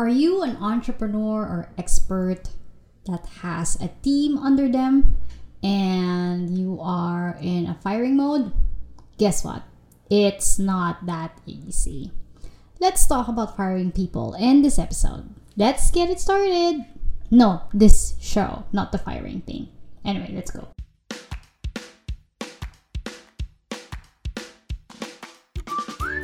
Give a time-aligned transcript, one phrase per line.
[0.00, 2.48] Are you an entrepreneur or expert
[3.04, 5.20] that has a team under them
[5.62, 8.50] and you are in a firing mode?
[9.18, 9.62] Guess what?
[10.08, 12.12] It's not that easy.
[12.80, 15.28] Let's talk about firing people in this episode.
[15.54, 16.86] Let's get it started.
[17.30, 19.68] No, this show, not the firing thing.
[20.02, 20.68] Anyway, let's go.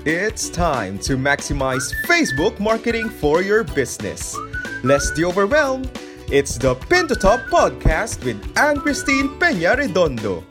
[0.06, 4.38] It's time to maximize Facebook marketing for your business.
[4.84, 5.82] Less the overwhelm.
[6.30, 10.44] It's the Pin to Top podcast with Anne Christine Peña Redondo.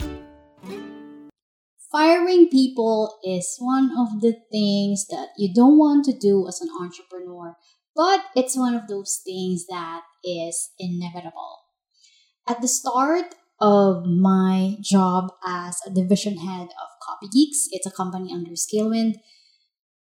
[1.89, 6.67] Firing people is one of the things that you don't want to do as an
[6.77, 7.55] entrepreneur,
[7.95, 11.71] but it's one of those things that is inevitable.
[12.45, 17.91] At the start of my job as a division head of Copy Geeks, it's a
[17.91, 19.15] company under Scalewind,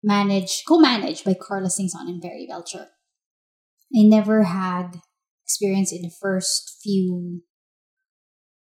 [0.03, 2.89] managed, co-managed by Carla Singson and Barry Belcher.
[3.95, 4.99] I never had
[5.45, 7.41] experience in the first few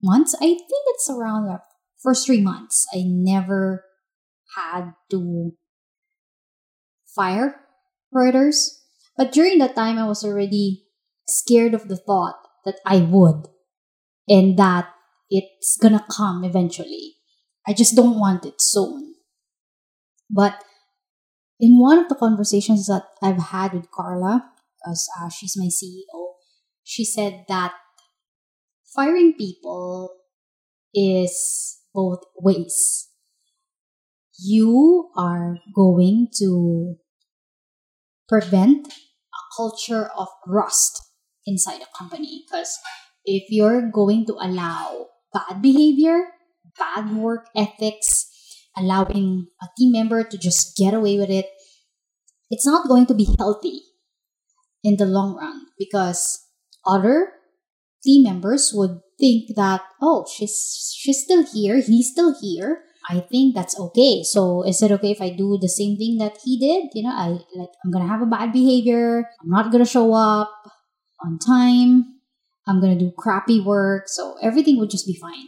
[0.02, 0.36] months.
[0.36, 1.60] I think it's around the
[2.02, 2.86] first three months.
[2.94, 3.84] I never
[4.56, 5.52] had to
[7.16, 7.62] fire
[8.12, 8.84] writers.
[9.18, 10.86] But during that time, I was already
[11.28, 13.48] scared of the thought that I would
[14.28, 14.90] and that
[15.30, 17.16] it's gonna come eventually.
[17.68, 19.16] I just don't want it soon.
[20.30, 20.64] But
[21.60, 26.34] in one of the conversations that I've had with Carla, because uh, she's my CEO,
[26.84, 27.74] she said that
[28.96, 30.16] firing people
[30.94, 33.10] is both ways.
[34.40, 36.96] You are going to
[38.30, 41.02] prevent a culture of rust
[41.46, 42.78] inside a company because
[43.26, 46.26] if you're going to allow bad behavior,
[46.78, 48.28] bad work ethics,
[48.78, 51.48] allowing a team member to just get away with it,
[52.50, 53.82] it's not going to be healthy
[54.84, 56.46] in the long run because
[56.86, 57.34] other
[58.04, 62.84] team members would think that oh she's she's still here he's still here.
[63.10, 64.22] I think that's okay.
[64.24, 66.92] So is it okay if i do the same thing that he did?
[66.94, 69.28] You know i like i'm gonna have a bad behavior.
[69.42, 70.52] I'm not gonna show up
[71.26, 72.20] on time.
[72.68, 74.04] I'm gonna do crappy work.
[74.08, 75.48] So everything would just be fine.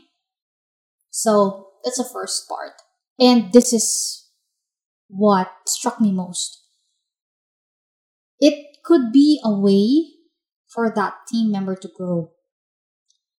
[1.12, 2.74] So that's the first part
[3.20, 4.28] and this is
[5.10, 6.64] what struck me most
[8.40, 10.14] it could be a way
[10.68, 12.32] for that team member to grow.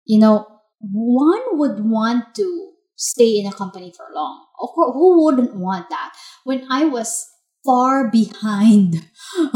[0.04, 0.46] You know,
[0.80, 4.46] one would want to stay in a company for long.
[4.60, 6.12] Of course, who wouldn't want that?
[6.44, 7.26] When I was
[7.64, 9.06] far behind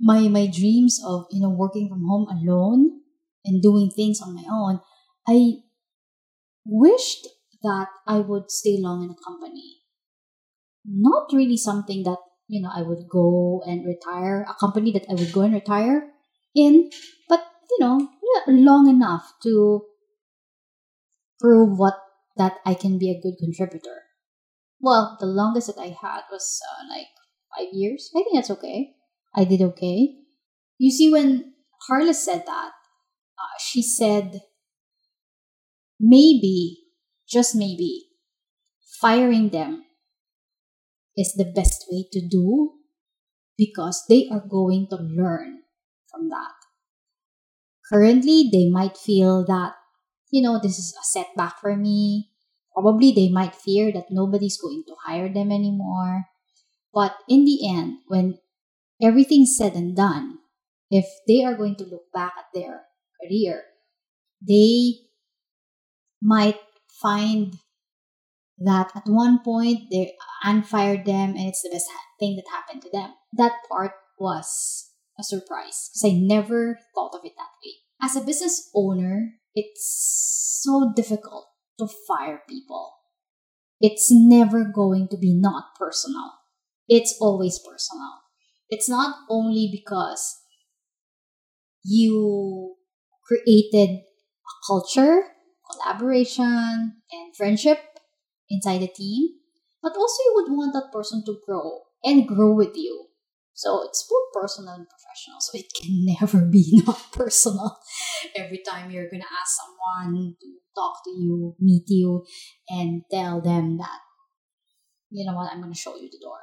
[0.00, 3.00] my my dreams of you know working from home alone
[3.44, 4.80] and doing things on my own,
[5.26, 5.62] I
[6.66, 7.26] wished
[7.64, 9.82] that I would stay long in a company.
[10.86, 15.14] Not really something that you know I would go and retire, a company that I
[15.14, 16.12] would go and retire
[16.54, 16.90] in,
[17.28, 18.08] but you know,
[18.48, 19.84] long enough to
[21.40, 21.94] prove what
[22.36, 24.02] that I can be a good contributor.
[24.80, 27.08] Well, the longest that I had was uh, like
[27.56, 28.10] five years.
[28.14, 28.94] I think that's okay.
[29.34, 30.16] I did okay.
[30.78, 31.54] You see, when
[31.86, 32.72] Carla said that,
[33.38, 34.40] uh, she said,
[36.00, 36.83] maybe,
[37.34, 38.06] just maybe,
[39.02, 39.82] firing them
[41.18, 42.78] is the best way to do
[43.58, 45.66] because they are going to learn
[46.06, 46.54] from that.
[47.90, 49.74] Currently, they might feel that,
[50.30, 52.30] you know, this is a setback for me.
[52.72, 56.26] Probably they might fear that nobody's going to hire them anymore.
[56.94, 58.38] But in the end, when
[59.02, 60.38] everything's said and done,
[60.90, 62.86] if they are going to look back at their
[63.20, 63.64] career,
[64.40, 65.10] they
[66.22, 66.58] might
[67.00, 67.56] find
[68.58, 71.86] that at one point they unfired them and it's the best
[72.18, 73.14] thing that happened to them.
[73.32, 77.72] That part was a surprise because I never thought of it that way.
[78.02, 81.46] As a business owner, it's so difficult
[81.78, 82.92] to fire people.
[83.80, 86.30] It's never going to be not personal.
[86.88, 88.22] It's always personal.
[88.68, 90.40] It's not only because
[91.84, 92.76] you
[93.26, 95.22] created a culture,
[95.74, 97.78] collaboration, and friendship
[98.50, 99.28] inside the team,
[99.82, 103.06] but also you would want that person to grow and grow with you.
[103.54, 105.40] So it's both personal and professional.
[105.40, 107.78] So it can never be not personal.
[108.34, 112.24] Every time you're gonna ask someone to talk to you, meet you,
[112.68, 114.00] and tell them that,
[115.10, 116.38] you know what, I'm gonna show you the door.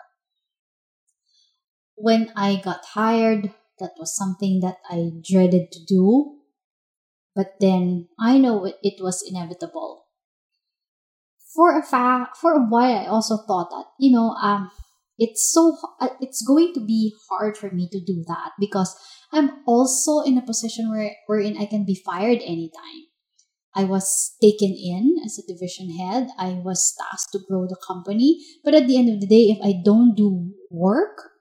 [1.96, 6.41] When I got hired, that was something that I dreaded to do.
[7.36, 10.06] But then I know it, was inevitable.
[11.56, 14.72] For a fact, for a while, I also thought that, you know, um,
[15.18, 18.96] it's so uh, it's going to be hard for me to do that because
[19.32, 23.12] I'm also in a position where wherein I can be fired anytime.
[23.74, 26.28] I was taken in as a division head.
[26.38, 28.44] I was tasked to grow the company.
[28.64, 31.32] But at the end of the day, if I don't do work,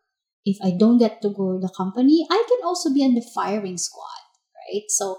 [0.45, 3.79] if I don't get to grow the company, I can also be on the firing
[3.79, 4.23] squad,
[4.55, 4.85] right?
[4.89, 5.19] So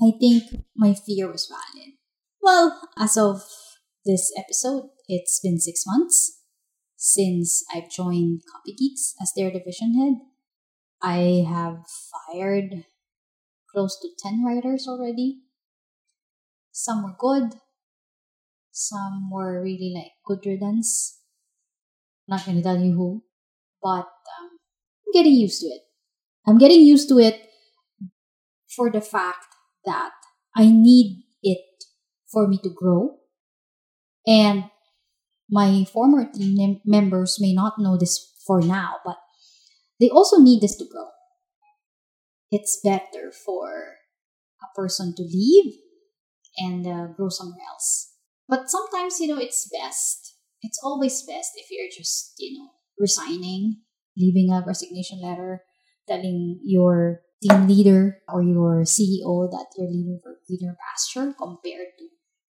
[0.00, 0.44] I think
[0.76, 1.94] my fear was valid.
[2.40, 3.42] Well, as of
[4.04, 6.40] this episode, it's been six months
[6.96, 10.14] since I've joined Copy Geeks as their division head.
[11.02, 12.84] I have fired
[13.72, 15.40] close to 10 writers already.
[16.70, 17.54] Some were good,
[18.70, 21.20] some were really like good riddance.
[22.28, 23.24] Not gonna tell you who,
[23.82, 24.50] but um,
[25.06, 25.82] I'm getting used to it.
[26.46, 27.40] I'm getting used to it
[28.68, 29.46] for the fact
[29.84, 30.12] that
[30.56, 31.84] I need it
[32.30, 33.18] for me to grow.
[34.26, 34.64] And
[35.50, 39.18] my former team mem- members may not know this for now, but
[40.00, 41.08] they also need this to grow.
[42.50, 43.96] It's better for
[44.62, 45.74] a person to leave
[46.58, 48.14] and uh, grow somewhere else.
[48.48, 50.34] But sometimes, you know, it's best.
[50.62, 53.82] It's always best if you're just, you know, resigning,
[54.16, 55.62] leaving a resignation letter,
[56.08, 62.04] telling your team leader or your CEO that you're leaving for greener pasture compared to,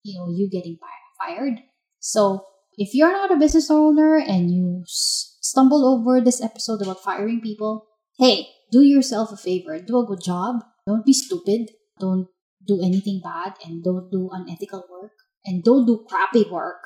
[0.02, 0.78] you know, you getting
[1.20, 1.60] fired.
[2.00, 2.44] So
[2.76, 7.86] if you're not a business owner and you stumble over this episode about firing people,
[8.19, 9.78] hey, do yourself a favor.
[9.81, 10.64] Do a good job.
[10.86, 11.70] Don't be stupid.
[11.98, 12.28] Don't
[12.66, 15.12] do anything bad and don't do unethical work
[15.44, 16.82] and don't do crappy work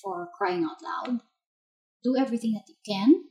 [0.00, 1.20] for crying out loud.
[2.02, 3.24] Do everything that you can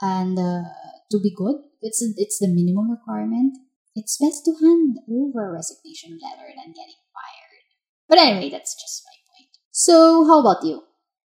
[0.00, 0.62] and uh,
[1.10, 1.56] to be good.
[1.82, 3.56] It's it's the minimum requirement.
[3.94, 7.62] It's best to hand over a resignation letter than getting fired.
[8.08, 9.50] But anyway, that's just my point.
[9.70, 10.82] So, how about you?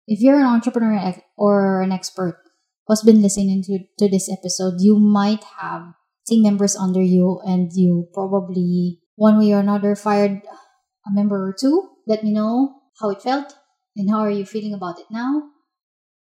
[0.06, 2.42] If you're an entrepreneur or an expert
[2.86, 5.94] who's been listening to, to this episode, you might have
[6.26, 10.42] team members under you and you probably one way or another fired
[11.06, 11.90] a member or two.
[12.06, 13.54] Let me know how it felt
[13.96, 15.50] and how are you feeling about it now.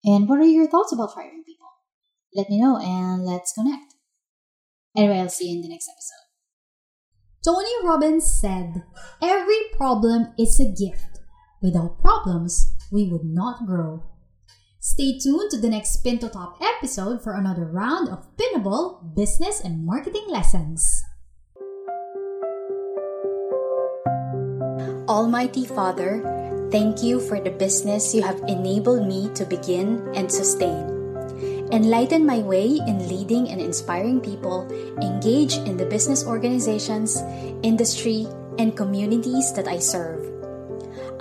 [0.04, 1.45] And what are your thoughts about firing?
[2.36, 3.94] Let me know and let's connect.
[4.94, 6.26] Anyway, I'll see you in the next episode.
[7.42, 8.82] Tony Robbins said,
[9.22, 11.20] Every problem is a gift.
[11.62, 14.04] Without problems, we would not grow.
[14.80, 19.60] Stay tuned to the next Pin to Top episode for another round of pinnable business
[19.60, 21.02] and marketing lessons.
[25.08, 26.20] Almighty Father,
[26.70, 30.95] thank you for the business you have enabled me to begin and sustain.
[31.76, 34.64] Enlighten my way in leading and inspiring people
[35.04, 37.20] engage in the business organizations,
[37.60, 38.24] industry,
[38.58, 40.24] and communities that I serve.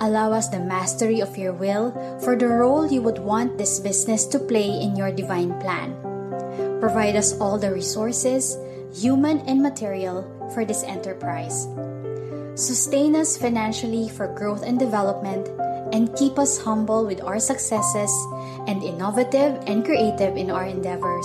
[0.00, 1.92] Allow us the mastery of your will
[2.24, 5.92] for the role you would want this business to play in your divine plan.
[6.80, 8.56] Provide us all the resources,
[8.96, 10.24] human and material,
[10.54, 11.68] for this enterprise.
[12.56, 15.52] Sustain us financially for growth and development,
[15.96, 18.12] and keep us humble with our successes
[18.68, 21.24] and innovative and creative in our endeavors.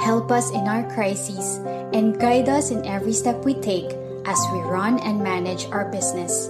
[0.00, 1.60] Help us in our crises
[1.92, 3.92] and guide us in every step we take
[4.24, 6.48] as we run and manage our business.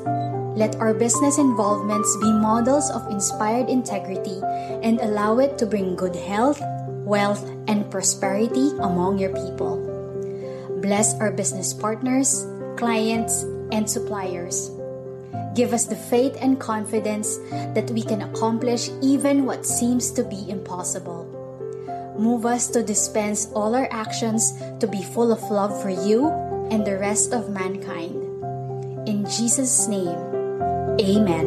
[0.55, 4.39] Let our business involvements be models of inspired integrity
[4.87, 6.63] and allow it to bring good health,
[7.03, 9.83] wealth, and prosperity among your people.
[10.79, 12.47] Bless our business partners,
[12.79, 13.43] clients,
[13.75, 14.74] and suppliers.
[15.55, 17.39] Give us the faith and confidence
[17.75, 21.31] that we can accomplish even what seems to be impossible.
[22.19, 26.29] Move us to dispense all our actions to be full of love for you
[26.71, 28.23] and the rest of mankind.
[29.09, 30.19] In Jesus' name,
[31.01, 31.47] Amen.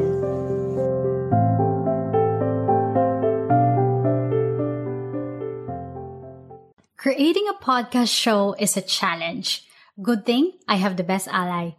[6.98, 9.64] Creating a podcast show is a challenge.
[10.02, 11.72] Good thing I have the best ally.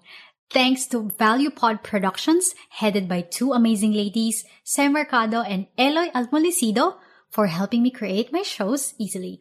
[0.50, 6.96] Thanks to Value Pod Productions, headed by two amazing ladies, Sam Mercado and Eloy Almolicido,
[7.28, 9.40] for helping me create my shows easily.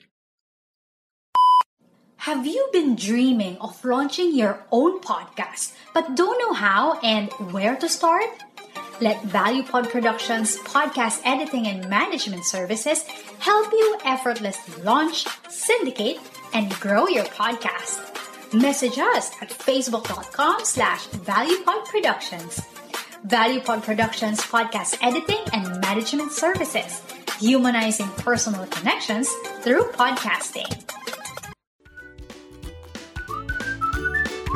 [2.18, 7.78] Have you been dreaming of launching your own podcast but don't know how and where
[7.78, 8.28] to start?
[9.00, 13.04] Let ValuePod Productions podcast editing and management services
[13.40, 16.20] help you effortlessly launch, syndicate,
[16.54, 18.17] and grow your podcast.
[18.54, 22.66] Message us at facebook.com slash valuepodproductions.
[23.27, 27.01] ValuePod Productions podcast editing and management services,
[27.39, 29.30] humanizing personal connections
[29.63, 30.66] through podcasting.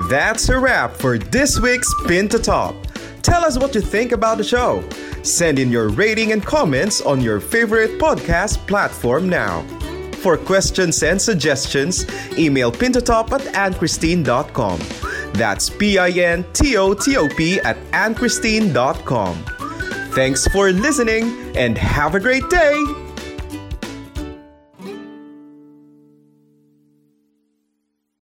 [0.10, 2.76] That's a wrap for this week's Pin to Top.
[3.24, 4.88] Tell us what you think about the show.
[5.24, 9.66] Send in your rating and comments on your favorite podcast platform now.
[10.22, 12.06] For questions and suggestions,
[12.38, 14.80] email pintotop at anchristine.com.
[15.34, 19.46] That's P I N T O T O P at anchristine.com.
[20.14, 23.01] Thanks for listening and have a great day!